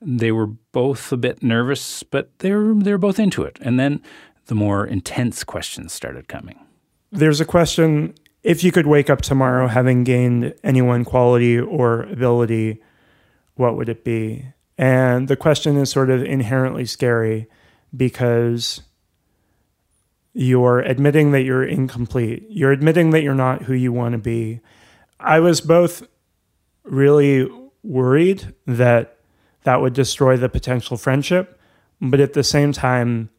They 0.00 0.32
were 0.32 0.46
both 0.46 1.10
a 1.12 1.16
bit 1.16 1.42
nervous, 1.42 2.02
but 2.02 2.38
they 2.40 2.52
were, 2.52 2.74
they 2.74 2.92
were 2.92 2.98
both 2.98 3.18
into 3.18 3.42
it. 3.42 3.58
And 3.60 3.80
then 3.80 4.02
the 4.46 4.54
more 4.54 4.86
intense 4.86 5.44
questions 5.44 5.92
started 5.92 6.28
coming. 6.28 6.58
There's 7.10 7.40
a 7.40 7.44
question 7.44 8.14
if 8.42 8.62
you 8.62 8.70
could 8.70 8.86
wake 8.86 9.10
up 9.10 9.22
tomorrow 9.22 9.66
having 9.66 10.04
gained 10.04 10.54
any 10.62 10.80
one 10.80 11.04
quality 11.04 11.58
or 11.58 12.02
ability, 12.02 12.80
what 13.56 13.76
would 13.76 13.88
it 13.88 14.04
be? 14.04 14.46
And 14.78 15.26
the 15.26 15.36
question 15.36 15.76
is 15.76 15.90
sort 15.90 16.10
of 16.10 16.22
inherently 16.22 16.84
scary 16.84 17.48
because 17.96 18.82
you're 20.32 20.80
admitting 20.80 21.32
that 21.32 21.42
you're 21.42 21.64
incomplete. 21.64 22.46
You're 22.48 22.70
admitting 22.70 23.10
that 23.10 23.22
you're 23.22 23.34
not 23.34 23.62
who 23.62 23.74
you 23.74 23.92
want 23.92 24.12
to 24.12 24.18
be. 24.18 24.60
I 25.18 25.40
was 25.40 25.60
both 25.60 26.06
really 26.84 27.48
worried 27.82 28.54
that 28.66 29.15
that 29.66 29.80
would 29.80 29.94
destroy 29.94 30.36
the 30.36 30.48
potential 30.48 30.96
friendship, 30.96 31.58
but 32.00 32.20
at 32.20 32.34
the 32.34 32.44
same 32.44 32.72
time, 32.72 33.30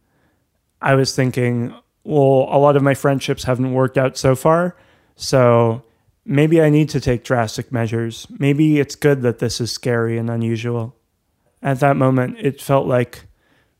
I 0.81 0.93
was 0.93 1.15
thinking, 1.15 1.73
well, 2.03 2.49
a 2.51 2.59
lot 2.59 2.75
of 2.75 2.83
my 2.83 2.95
friendships 2.95 3.45
haven't 3.45 3.73
worked 3.73 3.97
out 3.97 4.17
so 4.17 4.35
far. 4.35 4.75
So 5.15 5.83
maybe 6.25 6.61
I 6.61 6.69
need 6.69 6.89
to 6.89 6.99
take 6.99 7.23
drastic 7.23 7.71
measures. 7.71 8.27
Maybe 8.29 8.77
it's 8.77 8.95
good 8.95 9.21
that 9.21 9.39
this 9.39 9.61
is 9.61 9.71
scary 9.71 10.17
and 10.17 10.29
unusual. 10.29 10.97
At 11.63 11.79
that 11.79 11.95
moment, 11.95 12.39
it 12.41 12.61
felt 12.61 12.87
like 12.87 13.23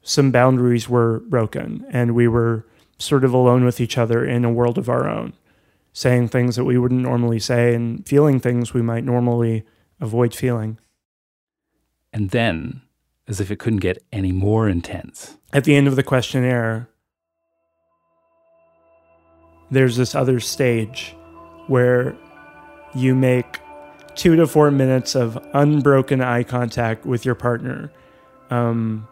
some 0.02 0.32
boundaries 0.32 0.88
were 0.88 1.20
broken 1.28 1.86
and 1.90 2.16
we 2.16 2.30
were 2.30 2.66
sort 2.98 3.26
of 3.26 3.34
alone 3.34 3.66
with 3.66 3.82
each 3.82 3.98
other 3.98 4.24
in 4.24 4.46
a 4.46 4.50
world 4.50 4.78
of 4.78 4.88
our 4.88 5.06
own, 5.10 5.34
saying 5.92 6.30
things 6.30 6.56
that 6.56 6.64
we 6.64 6.78
wouldn't 6.78 7.02
normally 7.02 7.40
say 7.40 7.76
and 7.76 8.08
feeling 8.08 8.40
things 8.40 8.74
we 8.74 8.82
might 8.82 9.04
normally 9.04 9.66
avoid 10.00 10.34
feeling. 10.34 10.80
And 12.18 12.32
then, 12.32 12.82
as 13.28 13.40
if 13.40 13.52
it 13.52 13.60
couldn't 13.60 13.78
get 13.78 14.04
any 14.12 14.32
more 14.32 14.68
intense, 14.68 15.38
at 15.54 15.66
the 15.66 15.76
end 15.76 15.88
of 15.88 15.96
the 15.96 16.02
questionnaire, 16.02 16.90
there's 19.70 19.98
this 19.98 20.16
other 20.16 20.40
stage 20.40 21.16
where 21.68 22.18
you 22.96 23.14
make 23.14 23.60
two 24.16 24.36
to 24.36 24.48
four 24.48 24.72
minutes 24.72 25.14
of 25.14 25.38
unbroken 25.54 26.20
eye 26.20 26.42
contact 26.42 27.06
with 27.06 27.24
your 27.24 27.36
partner. 27.36 27.92
Um, 28.50 29.08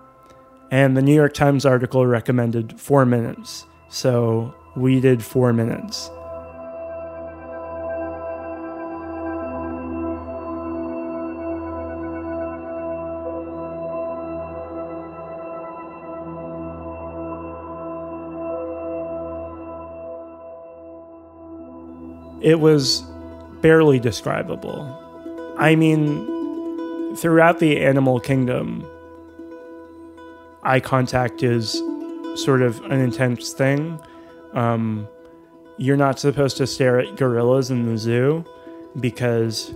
and 0.72 0.98
the 0.98 1.04
New 1.04 1.14
York 1.14 1.36
Times 1.36 1.64
article 1.64 2.08
recommended 2.08 2.80
four 2.80 3.06
minutes. 3.06 3.68
So 3.88 4.52
we 4.76 5.00
did 5.00 5.24
four 5.24 5.54
minutes. 5.54 6.10
It 22.46 22.60
was 22.60 23.02
barely 23.62 24.00
describable. 24.00 25.02
I 25.58 25.76
mean, 25.76 27.16
throughout 27.16 27.58
the 27.58 27.82
animal 27.82 28.20
kingdom, 28.20 28.86
eye 30.62 30.80
contact 30.80 31.42
is 31.42 31.82
sort 32.36 32.62
of 32.62 32.80
an 32.86 33.02
intense 33.02 33.52
thing. 33.52 34.00
Um, 34.54 35.08
you're 35.78 35.98
not 35.98 36.20
supposed 36.20 36.58
to 36.58 36.68
stare 36.68 37.00
at 37.00 37.16
gorillas 37.16 37.72
in 37.72 37.88
the 37.88 37.98
zoo 37.98 38.46
because 39.00 39.74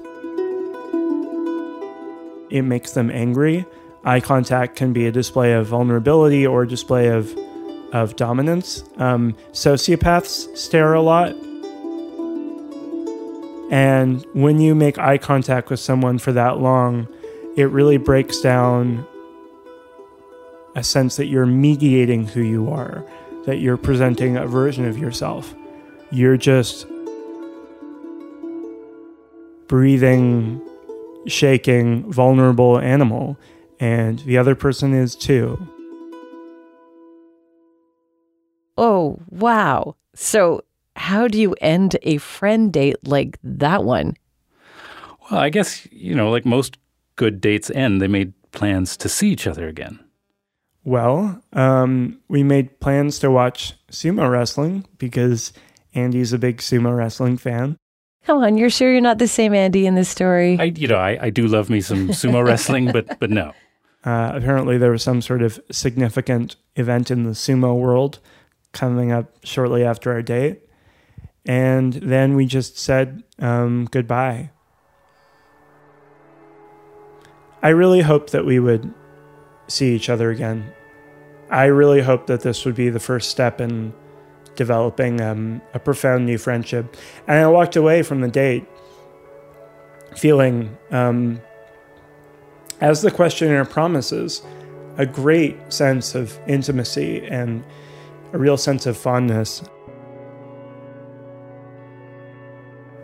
it 2.51 2.61
makes 2.61 2.91
them 2.91 3.09
angry. 3.09 3.65
Eye 4.03 4.19
contact 4.19 4.75
can 4.75 4.93
be 4.93 5.07
a 5.07 5.11
display 5.11 5.53
of 5.53 5.65
vulnerability 5.65 6.45
or 6.45 6.61
a 6.61 6.67
display 6.67 7.07
of 7.07 7.35
of 7.93 8.15
dominance. 8.15 8.83
Um, 8.97 9.35
sociopaths 9.53 10.55
stare 10.55 10.93
a 10.93 11.01
lot. 11.01 11.35
And 13.69 14.25
when 14.33 14.59
you 14.59 14.73
make 14.73 14.97
eye 14.97 15.17
contact 15.17 15.69
with 15.69 15.79
someone 15.79 16.17
for 16.17 16.31
that 16.31 16.57
long, 16.59 17.07
it 17.55 17.69
really 17.69 17.97
breaks 17.97 18.39
down 18.41 19.05
a 20.75 20.83
sense 20.83 21.17
that 21.17 21.27
you're 21.27 21.45
mediating 21.45 22.27
who 22.27 22.41
you 22.41 22.69
are, 22.69 23.05
that 23.45 23.57
you're 23.57 23.77
presenting 23.77 24.37
a 24.37 24.47
version 24.47 24.85
of 24.85 24.97
yourself. 24.97 25.53
You're 26.11 26.37
just 26.37 26.87
breathing, 29.67 30.61
shaking, 31.27 32.11
vulnerable 32.11 32.79
animal, 32.79 33.37
and 33.79 34.19
the 34.19 34.37
other 34.37 34.55
person 34.55 34.93
is 34.93 35.15
too. 35.15 35.57
Oh, 38.77 39.19
wow. 39.29 39.95
So, 40.15 40.63
how 40.99 41.29
do 41.29 41.39
you 41.39 41.55
end 41.61 41.97
a 42.03 42.17
friend 42.17 42.73
date 42.73 43.07
like 43.07 43.39
that 43.41 43.85
one? 43.85 44.15
Well, 45.31 45.39
I 45.39 45.49
guess, 45.49 45.87
you 45.91 46.13
know, 46.13 46.29
like 46.29 46.45
most 46.45 46.77
good 47.15 47.39
dates 47.39 47.71
end, 47.71 48.01
they 48.01 48.07
made 48.07 48.33
plans 48.51 48.97
to 48.97 49.07
see 49.07 49.29
each 49.31 49.47
other 49.47 49.67
again. 49.69 49.99
Well, 50.83 51.41
um, 51.53 52.19
we 52.27 52.43
made 52.43 52.81
plans 52.81 53.17
to 53.19 53.31
watch 53.31 53.75
sumo 53.89 54.29
wrestling 54.29 54.85
because 54.97 55.53
Andy's 55.93 56.33
a 56.33 56.37
big 56.37 56.57
sumo 56.57 56.95
wrestling 56.95 57.37
fan. 57.37 57.77
Come 58.25 58.43
on, 58.43 58.57
you're 58.57 58.69
sure 58.69 58.91
you're 58.91 59.01
not 59.01 59.19
the 59.19 59.27
same 59.27 59.53
Andy 59.53 59.87
in 59.87 59.95
this 59.95 60.09
story? 60.09 60.59
I, 60.59 60.65
you 60.65 60.87
know, 60.87 60.97
I, 60.97 61.17
I 61.21 61.29
do 61.29 61.47
love 61.47 61.69
me 61.69 61.79
some 61.79 62.09
sumo 62.09 62.45
wrestling, 62.45 62.91
but 62.91 63.19
but 63.19 63.29
no. 63.29 63.53
Uh, 64.03 64.31
apparently, 64.33 64.77
there 64.77 64.91
was 64.91 65.03
some 65.03 65.21
sort 65.21 65.41
of 65.41 65.59
significant 65.71 66.57
event 66.75 67.09
in 67.09 67.23
the 67.23 67.31
sumo 67.31 67.77
world 67.79 68.19
coming 68.73 69.11
up 69.11 69.33
shortly 69.43 69.83
after 69.83 70.11
our 70.11 70.21
date, 70.21 70.68
and 71.49 71.93
then 71.93 72.35
we 72.35 72.45
just 72.45 72.77
said 72.77 73.23
um, 73.39 73.87
goodbye. 73.89 74.51
I 77.63 77.69
really 77.69 78.01
hoped 78.01 78.33
that 78.33 78.45
we 78.45 78.59
would 78.59 78.93
see 79.67 79.95
each 79.95 80.11
other 80.11 80.29
again. 80.29 80.71
I 81.49 81.65
really 81.65 82.01
hope 82.01 82.27
that 82.27 82.41
this 82.41 82.65
would 82.65 82.75
be 82.75 82.91
the 82.91 82.99
first 82.99 83.31
step 83.31 83.59
in 83.59 83.93
developing 84.55 85.21
um, 85.21 85.59
a 85.73 85.79
profound 85.79 86.27
new 86.27 86.37
friendship. 86.37 86.95
And 87.25 87.39
I 87.39 87.47
walked 87.47 87.75
away 87.75 88.03
from 88.03 88.21
the 88.21 88.29
date 88.29 88.67
feeling, 90.15 90.77
um, 90.91 91.41
as 92.79 93.01
the 93.01 93.09
questionnaire 93.09 93.65
promises, 93.65 94.43
a 94.97 95.05
great 95.07 95.57
sense 95.73 96.13
of 96.13 96.39
intimacy 96.47 97.25
and 97.25 97.63
a 98.33 98.37
real 98.37 98.55
sense 98.55 98.85
of 98.85 98.95
fondness. 98.95 99.63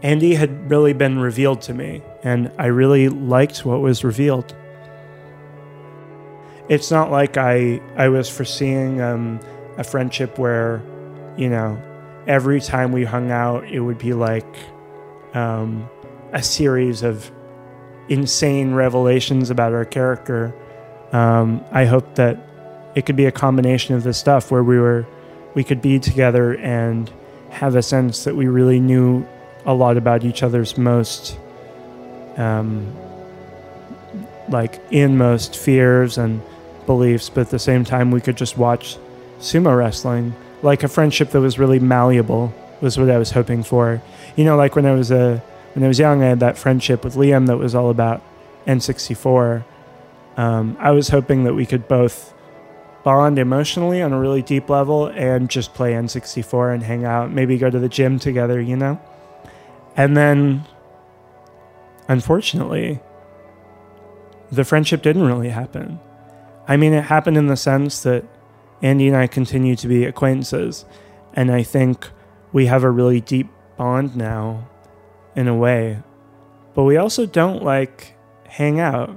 Andy 0.05 0.35
had 0.35 0.69
really 0.69 0.93
been 0.93 1.17
revealed 1.19 1.61
to 1.63 1.73
me, 1.73 2.01
and 2.23 2.51
I 2.59 2.67
really 2.67 3.09
liked 3.09 3.65
what 3.65 3.81
was 3.81 4.03
revealed 4.03 4.55
it's 6.69 6.89
not 6.91 7.11
like 7.11 7.37
I 7.37 7.79
I 7.95 8.09
was 8.09 8.29
foreseeing 8.29 9.01
um, 9.01 9.39
a 9.77 9.83
friendship 9.83 10.37
where, 10.37 10.81
you 11.37 11.49
know, 11.49 11.81
every 12.27 12.59
time 12.59 12.91
we 12.91 13.03
hung 13.03 13.31
out, 13.31 13.65
it 13.65 13.79
would 13.79 13.97
be 13.97 14.13
like 14.13 14.55
um, 15.33 15.89
a 16.33 16.41
series 16.41 17.03
of 17.03 17.31
insane 18.09 18.73
revelations 18.73 19.49
about 19.49 19.73
our 19.73 19.85
character. 19.85 20.53
Um, 21.11 21.63
I 21.71 21.85
hope 21.85 22.15
that 22.15 22.39
it 22.95 23.05
could 23.05 23.15
be 23.15 23.25
a 23.25 23.31
combination 23.31 23.95
of 23.95 24.03
this 24.03 24.17
stuff 24.17 24.51
where 24.51 24.63
we 24.63 24.79
were 24.79 25.05
we 25.53 25.63
could 25.63 25.81
be 25.81 25.99
together 25.99 26.55
and 26.57 27.11
have 27.49 27.75
a 27.75 27.83
sense 27.83 28.23
that 28.23 28.35
we 28.35 28.47
really 28.47 28.79
knew 28.79 29.25
a 29.65 29.73
lot 29.73 29.97
about 29.97 30.23
each 30.23 30.43
other's 30.43 30.77
most 30.77 31.37
um, 32.37 32.95
like 34.49 34.81
inmost 34.91 35.55
fears 35.55 36.17
and 36.17 36.41
beliefs, 36.85 37.29
but 37.29 37.41
at 37.41 37.49
the 37.49 37.59
same 37.59 37.83
time 37.83 38.11
we 38.11 38.21
could 38.21 38.37
just 38.37 38.57
watch 38.57 38.97
sumo 39.39 39.75
wrestling 39.75 40.33
like 40.61 40.83
a 40.83 40.87
friendship 40.87 41.29
that 41.31 41.41
was 41.41 41.59
really 41.59 41.79
malleable 41.79 42.53
was 42.81 42.97
what 42.97 43.09
I 43.09 43.17
was 43.17 43.31
hoping 43.31 43.63
for. 43.63 44.01
You 44.35 44.43
know, 44.43 44.57
like 44.57 44.75
when 44.75 44.85
I 44.85 44.91
was 44.91 45.11
a 45.11 45.41
when 45.73 45.83
I 45.83 45.87
was 45.87 45.99
young, 45.99 46.23
I 46.23 46.27
had 46.27 46.39
that 46.39 46.57
friendship 46.57 47.03
with 47.03 47.15
Liam 47.15 47.47
that 47.47 47.57
was 47.57 47.75
all 47.75 47.89
about 47.89 48.21
N64. 48.65 49.63
Um, 50.37 50.77
I 50.79 50.91
was 50.91 51.09
hoping 51.09 51.43
that 51.43 51.53
we 51.53 51.65
could 51.65 51.87
both 51.87 52.33
bond 53.03 53.37
emotionally 53.37 54.01
on 54.01 54.11
a 54.13 54.19
really 54.19 54.41
deep 54.41 54.69
level 54.69 55.07
and 55.07 55.49
just 55.49 55.73
play 55.73 55.93
N64 55.93 56.73
and 56.73 56.83
hang 56.83 57.05
out, 57.05 57.31
maybe 57.31 57.57
go 57.57 57.69
to 57.69 57.77
the 57.77 57.89
gym 57.89 58.19
together, 58.19 58.59
you 58.59 58.75
know? 58.75 58.99
And 59.95 60.15
then, 60.15 60.65
unfortunately, 62.07 62.99
the 64.51 64.63
friendship 64.63 65.01
didn't 65.01 65.23
really 65.23 65.49
happen. 65.49 65.99
I 66.67 66.77
mean, 66.77 66.93
it 66.93 67.05
happened 67.05 67.37
in 67.37 67.47
the 67.47 67.57
sense 67.57 68.03
that 68.03 68.25
Andy 68.81 69.07
and 69.07 69.17
I 69.17 69.27
continue 69.27 69.75
to 69.77 69.87
be 69.87 70.03
acquaintances, 70.03 70.85
and 71.33 71.51
I 71.51 71.63
think 71.63 72.09
we 72.51 72.65
have 72.65 72.83
a 72.83 72.89
really 72.89 73.21
deep 73.21 73.49
bond 73.77 74.15
now 74.15 74.67
in 75.35 75.47
a 75.47 75.55
way. 75.55 75.99
But 76.73 76.83
we 76.83 76.97
also 76.97 77.25
don't 77.25 77.63
like 77.63 78.15
hang 78.47 78.79
out 78.79 79.15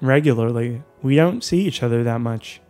regularly. 0.00 0.82
We 1.02 1.16
don't 1.16 1.42
see 1.42 1.62
each 1.62 1.82
other 1.82 2.04
that 2.04 2.20
much. 2.20 2.60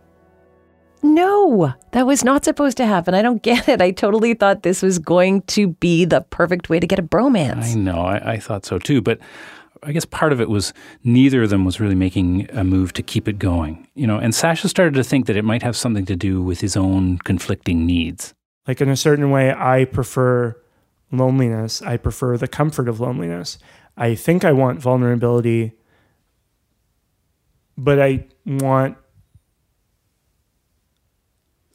No, 1.03 1.73
that 1.91 2.05
was 2.05 2.23
not 2.23 2.45
supposed 2.45 2.77
to 2.77 2.85
happen. 2.85 3.13
I 3.13 3.21
don't 3.21 3.41
get 3.51 3.67
it. 3.67 3.81
I 3.81 3.91
totally 3.91 4.33
thought 4.33 4.63
this 4.63 4.81
was 4.81 4.99
going 4.99 5.41
to 5.43 5.67
be 5.67 6.05
the 6.05 6.21
perfect 6.21 6.69
way 6.69 6.79
to 6.79 6.87
get 6.87 6.99
a 6.99 7.03
bromance. 7.03 7.63
I 7.63 7.73
know. 7.73 8.01
I, 8.01 8.33
I 8.33 8.39
thought 8.39 8.65
so 8.65 8.77
too. 8.79 9.01
But 9.01 9.19
I 9.83 9.91
guess 9.91 10.05
part 10.05 10.31
of 10.31 10.39
it 10.39 10.49
was 10.49 10.73
neither 11.03 11.43
of 11.43 11.49
them 11.49 11.65
was 11.65 11.79
really 11.79 11.95
making 11.95 12.47
a 12.51 12.63
move 12.63 12.93
to 12.93 13.03
keep 13.03 13.27
it 13.27 13.39
going. 13.39 13.87
You 13.95 14.05
know, 14.05 14.17
and 14.17 14.33
Sasha 14.33 14.69
started 14.69 14.93
to 14.95 15.03
think 15.03 15.25
that 15.25 15.35
it 15.35 15.43
might 15.43 15.63
have 15.63 15.75
something 15.75 16.05
to 16.05 16.15
do 16.15 16.41
with 16.41 16.61
his 16.61 16.77
own 16.77 17.17
conflicting 17.19 17.85
needs. 17.85 18.33
Like 18.67 18.79
in 18.79 18.89
a 18.89 18.95
certain 18.95 19.31
way, 19.31 19.51
I 19.51 19.85
prefer 19.85 20.55
loneliness. 21.11 21.81
I 21.81 21.97
prefer 21.97 22.37
the 22.37 22.47
comfort 22.47 22.87
of 22.87 22.99
loneliness. 22.99 23.57
I 23.97 24.15
think 24.15 24.45
I 24.45 24.51
want 24.51 24.79
vulnerability, 24.79 25.73
but 27.77 27.99
I 27.99 28.25
want 28.45 28.97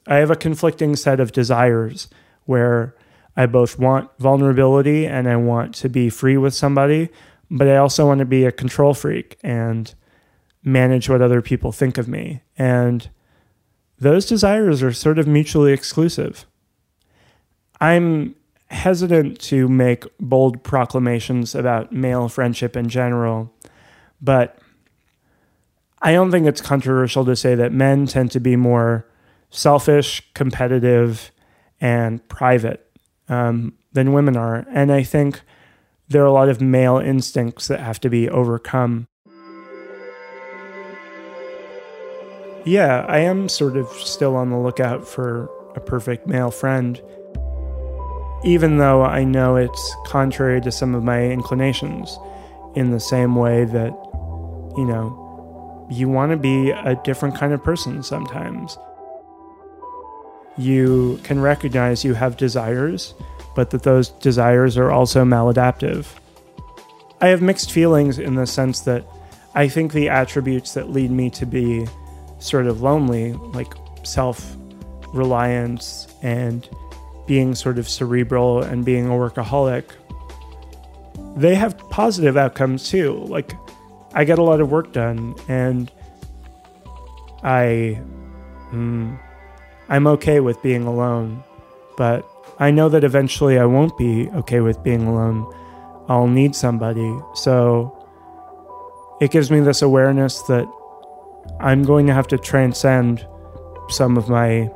I 0.06 0.16
have 0.16 0.30
a 0.30 0.36
conflicting 0.36 0.96
set 0.96 1.20
of 1.20 1.32
desires 1.32 2.08
where 2.44 2.94
I 3.36 3.46
both 3.46 3.78
want 3.78 4.10
vulnerability 4.18 5.06
and 5.06 5.28
I 5.28 5.36
want 5.36 5.74
to 5.76 5.88
be 5.88 6.08
free 6.08 6.36
with 6.36 6.54
somebody, 6.54 7.10
but 7.50 7.68
I 7.68 7.76
also 7.76 8.06
want 8.06 8.20
to 8.20 8.24
be 8.24 8.44
a 8.44 8.52
control 8.52 8.94
freak 8.94 9.38
and 9.42 9.92
manage 10.62 11.08
what 11.08 11.22
other 11.22 11.42
people 11.42 11.72
think 11.72 11.98
of 11.98 12.08
me. 12.08 12.42
And 12.56 13.08
those 13.98 14.26
desires 14.26 14.82
are 14.82 14.92
sort 14.92 15.18
of 15.18 15.26
mutually 15.26 15.72
exclusive. 15.72 16.46
I'm 17.80 18.34
hesitant 18.68 19.38
to 19.40 19.68
make 19.68 20.04
bold 20.18 20.62
proclamations 20.62 21.54
about 21.54 21.92
male 21.92 22.28
friendship 22.28 22.76
in 22.76 22.88
general, 22.88 23.52
but 24.20 24.58
I 26.02 26.12
don't 26.12 26.30
think 26.30 26.46
it's 26.46 26.60
controversial 26.60 27.24
to 27.24 27.36
say 27.36 27.54
that 27.54 27.72
men 27.72 28.06
tend 28.06 28.32
to 28.32 28.40
be 28.40 28.56
more 28.56 29.06
selfish, 29.50 30.22
competitive, 30.34 31.30
and 31.80 32.26
private 32.28 32.90
um, 33.28 33.74
than 33.92 34.12
women 34.12 34.36
are. 34.36 34.66
And 34.70 34.92
I 34.92 35.02
think 35.02 35.40
there 36.08 36.22
are 36.22 36.26
a 36.26 36.32
lot 36.32 36.48
of 36.48 36.60
male 36.60 36.98
instincts 36.98 37.68
that 37.68 37.80
have 37.80 38.00
to 38.00 38.08
be 38.08 38.28
overcome. 38.28 39.08
Yeah, 42.64 43.04
I 43.08 43.18
am 43.18 43.48
sort 43.48 43.76
of 43.76 43.88
still 43.88 44.34
on 44.34 44.50
the 44.50 44.58
lookout 44.58 45.06
for 45.06 45.48
a 45.76 45.80
perfect 45.80 46.26
male 46.26 46.50
friend, 46.50 47.00
even 48.44 48.78
though 48.78 49.02
I 49.02 49.22
know 49.24 49.56
it's 49.56 49.94
contrary 50.06 50.60
to 50.62 50.72
some 50.72 50.94
of 50.94 51.04
my 51.04 51.24
inclinations, 51.26 52.18
in 52.74 52.90
the 52.90 53.00
same 53.00 53.36
way 53.36 53.64
that, 53.64 53.92
you 54.76 54.84
know, 54.84 55.86
you 55.90 56.08
want 56.08 56.32
to 56.32 56.36
be 56.36 56.70
a 56.70 57.00
different 57.04 57.36
kind 57.36 57.52
of 57.52 57.62
person 57.62 58.02
sometimes. 58.02 58.76
You 60.58 61.20
can 61.22 61.40
recognize 61.40 62.04
you 62.04 62.14
have 62.14 62.36
desires 62.36 63.14
but 63.56 63.70
that 63.70 63.82
those 63.82 64.10
desires 64.10 64.76
are 64.76 64.92
also 64.92 65.24
maladaptive. 65.24 66.06
I 67.20 67.28
have 67.28 67.40
mixed 67.40 67.72
feelings 67.72 68.18
in 68.18 68.34
the 68.36 68.46
sense 68.46 68.80
that 68.80 69.04
I 69.54 69.66
think 69.66 69.92
the 69.92 70.10
attributes 70.10 70.74
that 70.74 70.90
lead 70.90 71.10
me 71.10 71.30
to 71.30 71.46
be 71.46 71.86
sort 72.38 72.66
of 72.66 72.82
lonely, 72.82 73.32
like 73.32 73.72
self 74.04 74.54
reliance 75.14 76.06
and 76.22 76.68
being 77.26 77.54
sort 77.54 77.78
of 77.78 77.88
cerebral 77.88 78.62
and 78.62 78.84
being 78.84 79.06
a 79.06 79.12
workaholic, 79.12 79.84
they 81.34 81.54
have 81.54 81.78
positive 81.88 82.36
outcomes 82.36 82.90
too. 82.90 83.24
Like, 83.24 83.54
I 84.12 84.24
get 84.24 84.38
a 84.38 84.42
lot 84.42 84.60
of 84.60 84.70
work 84.70 84.92
done 84.92 85.34
and 85.48 85.90
I. 87.42 88.02
Mm, 88.70 89.18
I'm 89.88 90.06
okay 90.06 90.40
with 90.40 90.60
being 90.62 90.84
alone, 90.84 91.42
but 91.96 92.26
I 92.58 92.70
know 92.70 92.88
that 92.88 93.04
eventually 93.04 93.58
I 93.58 93.66
won't 93.66 93.96
be 93.98 94.28
okay 94.30 94.60
with 94.60 94.82
being 94.82 95.06
alone. 95.06 95.52
I'll 96.08 96.28
need 96.28 96.54
somebody. 96.56 97.16
So 97.34 97.92
it 99.20 99.30
gives 99.30 99.50
me 99.50 99.60
this 99.60 99.82
awareness 99.82 100.42
that 100.42 100.66
I'm 101.60 101.82
going 101.82 102.06
to 102.06 102.14
have 102.14 102.28
to 102.28 102.38
transcend 102.38 103.26
some 103.88 104.16
of 104.16 104.28
my 104.28 104.70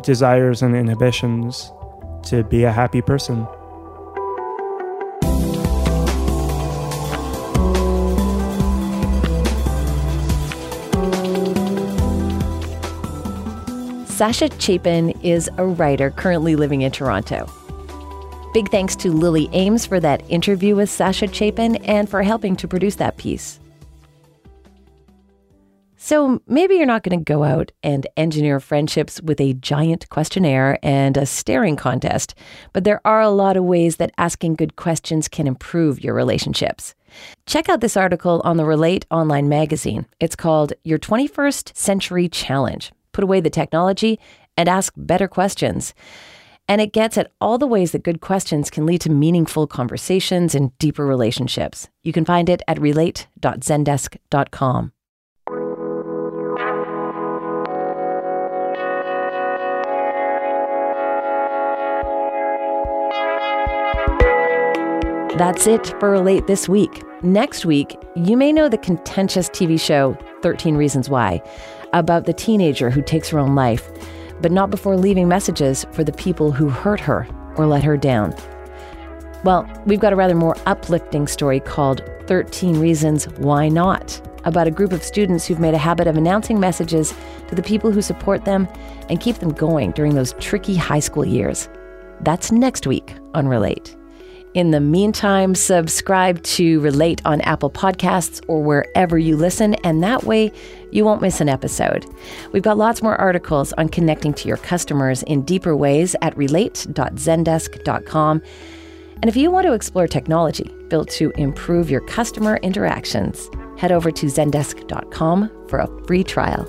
desires 0.00 0.62
and 0.62 0.76
inhibitions 0.76 1.72
to 2.24 2.44
be 2.44 2.64
a 2.64 2.72
happy 2.72 3.02
person. 3.02 3.46
Sasha 14.18 14.50
Chapin 14.58 15.10
is 15.22 15.48
a 15.58 15.64
writer 15.64 16.10
currently 16.10 16.56
living 16.56 16.82
in 16.82 16.90
Toronto. 16.90 17.48
Big 18.52 18.68
thanks 18.68 18.96
to 18.96 19.12
Lily 19.12 19.48
Ames 19.52 19.86
for 19.86 20.00
that 20.00 20.28
interview 20.28 20.74
with 20.74 20.90
Sasha 20.90 21.32
Chapin 21.32 21.76
and 21.84 22.08
for 22.08 22.24
helping 22.24 22.56
to 22.56 22.66
produce 22.66 22.96
that 22.96 23.16
piece. 23.16 23.60
So 25.96 26.42
maybe 26.48 26.74
you're 26.74 26.84
not 26.84 27.04
going 27.04 27.16
to 27.16 27.24
go 27.24 27.44
out 27.44 27.70
and 27.84 28.08
engineer 28.16 28.58
friendships 28.58 29.22
with 29.22 29.40
a 29.40 29.54
giant 29.54 30.08
questionnaire 30.08 30.80
and 30.82 31.16
a 31.16 31.24
staring 31.24 31.76
contest, 31.76 32.34
but 32.72 32.82
there 32.82 33.00
are 33.04 33.20
a 33.20 33.30
lot 33.30 33.56
of 33.56 33.62
ways 33.62 33.98
that 33.98 34.10
asking 34.18 34.56
good 34.56 34.74
questions 34.74 35.28
can 35.28 35.46
improve 35.46 36.02
your 36.02 36.14
relationships. 36.14 36.96
Check 37.46 37.68
out 37.68 37.80
this 37.80 37.96
article 37.96 38.42
on 38.44 38.56
the 38.56 38.64
Relate 38.64 39.06
online 39.12 39.48
magazine. 39.48 40.06
It's 40.18 40.34
called 40.34 40.72
Your 40.82 40.98
21st 40.98 41.76
Century 41.76 42.28
Challenge 42.28 42.90
put 43.18 43.24
away 43.24 43.40
the 43.40 43.50
technology, 43.50 44.20
and 44.56 44.68
ask 44.68 44.92
better 44.96 45.26
questions. 45.26 45.92
And 46.68 46.80
it 46.80 46.92
gets 46.92 47.18
at 47.18 47.32
all 47.40 47.58
the 47.58 47.66
ways 47.66 47.90
that 47.90 48.04
good 48.04 48.20
questions 48.20 48.70
can 48.70 48.86
lead 48.86 49.00
to 49.00 49.10
meaningful 49.10 49.66
conversations 49.66 50.54
and 50.54 50.70
deeper 50.78 51.04
relationships. 51.04 51.88
You 52.04 52.12
can 52.12 52.24
find 52.24 52.48
it 52.48 52.62
at 52.68 52.80
relate.zendesk.com. 52.80 54.92
That's 65.36 65.66
it 65.66 65.86
for 65.98 66.10
Relate 66.10 66.46
this 66.46 66.68
week. 66.68 67.02
Next 67.22 67.64
week, 67.64 67.96
you 68.14 68.36
may 68.36 68.52
know 68.52 68.68
the 68.68 68.78
contentious 68.78 69.48
TV 69.48 69.80
show 69.80 70.16
13 70.42 70.76
Reasons 70.76 71.08
Why 71.08 71.42
about 71.92 72.24
the 72.24 72.32
teenager 72.32 72.90
who 72.90 73.02
takes 73.02 73.28
her 73.28 73.38
own 73.38 73.54
life, 73.54 73.90
but 74.40 74.52
not 74.52 74.70
before 74.70 74.96
leaving 74.96 75.28
messages 75.28 75.84
for 75.92 76.04
the 76.04 76.12
people 76.12 76.52
who 76.52 76.68
hurt 76.68 77.00
her 77.00 77.26
or 77.56 77.66
let 77.66 77.84
her 77.84 77.96
down. 77.96 78.34
Well, 79.44 79.68
we've 79.86 80.00
got 80.00 80.12
a 80.12 80.16
rather 80.16 80.34
more 80.34 80.56
uplifting 80.66 81.26
story 81.26 81.60
called 81.60 82.02
13 82.26 82.80
Reasons 82.80 83.26
Why 83.38 83.68
Not, 83.68 84.20
about 84.44 84.66
a 84.66 84.72
group 84.72 84.92
of 84.92 85.02
students 85.02 85.46
who've 85.46 85.60
made 85.60 85.74
a 85.74 85.78
habit 85.78 86.06
of 86.06 86.16
announcing 86.16 86.60
messages 86.60 87.14
to 87.48 87.54
the 87.54 87.62
people 87.62 87.90
who 87.90 88.02
support 88.02 88.44
them 88.44 88.68
and 89.08 89.20
keep 89.20 89.36
them 89.36 89.52
going 89.52 89.92
during 89.92 90.14
those 90.14 90.34
tricky 90.34 90.76
high 90.76 91.00
school 91.00 91.24
years. 91.24 91.68
That's 92.20 92.52
next 92.52 92.86
week 92.86 93.14
on 93.34 93.48
Relate. 93.48 93.97
In 94.58 94.72
the 94.72 94.80
meantime, 94.80 95.54
subscribe 95.54 96.42
to 96.42 96.80
Relate 96.80 97.22
on 97.24 97.40
Apple 97.42 97.70
Podcasts 97.70 98.44
or 98.48 98.60
wherever 98.60 99.16
you 99.16 99.36
listen, 99.36 99.74
and 99.84 100.02
that 100.02 100.24
way 100.24 100.50
you 100.90 101.04
won't 101.04 101.22
miss 101.22 101.40
an 101.40 101.48
episode. 101.48 102.04
We've 102.50 102.64
got 102.64 102.76
lots 102.76 103.00
more 103.00 103.14
articles 103.14 103.72
on 103.74 103.88
connecting 103.88 104.34
to 104.34 104.48
your 104.48 104.56
customers 104.56 105.22
in 105.22 105.42
deeper 105.42 105.76
ways 105.76 106.16
at 106.22 106.36
relate.zendesk.com. 106.36 108.42
And 109.22 109.28
if 109.28 109.36
you 109.36 109.52
want 109.52 109.68
to 109.68 109.74
explore 109.74 110.08
technology 110.08 110.74
built 110.88 111.08
to 111.10 111.30
improve 111.36 111.88
your 111.88 112.00
customer 112.00 112.56
interactions, 112.56 113.48
head 113.76 113.92
over 113.92 114.10
to 114.10 114.26
zendesk.com 114.26 115.68
for 115.68 115.78
a 115.78 116.06
free 116.08 116.24
trial. 116.24 116.68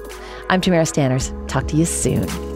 I'm 0.51 0.61
Tamara 0.61 0.83
Stanners. 0.83 1.33
Talk 1.47 1.67
to 1.69 1.75
you 1.75 1.85
soon. 1.85 2.48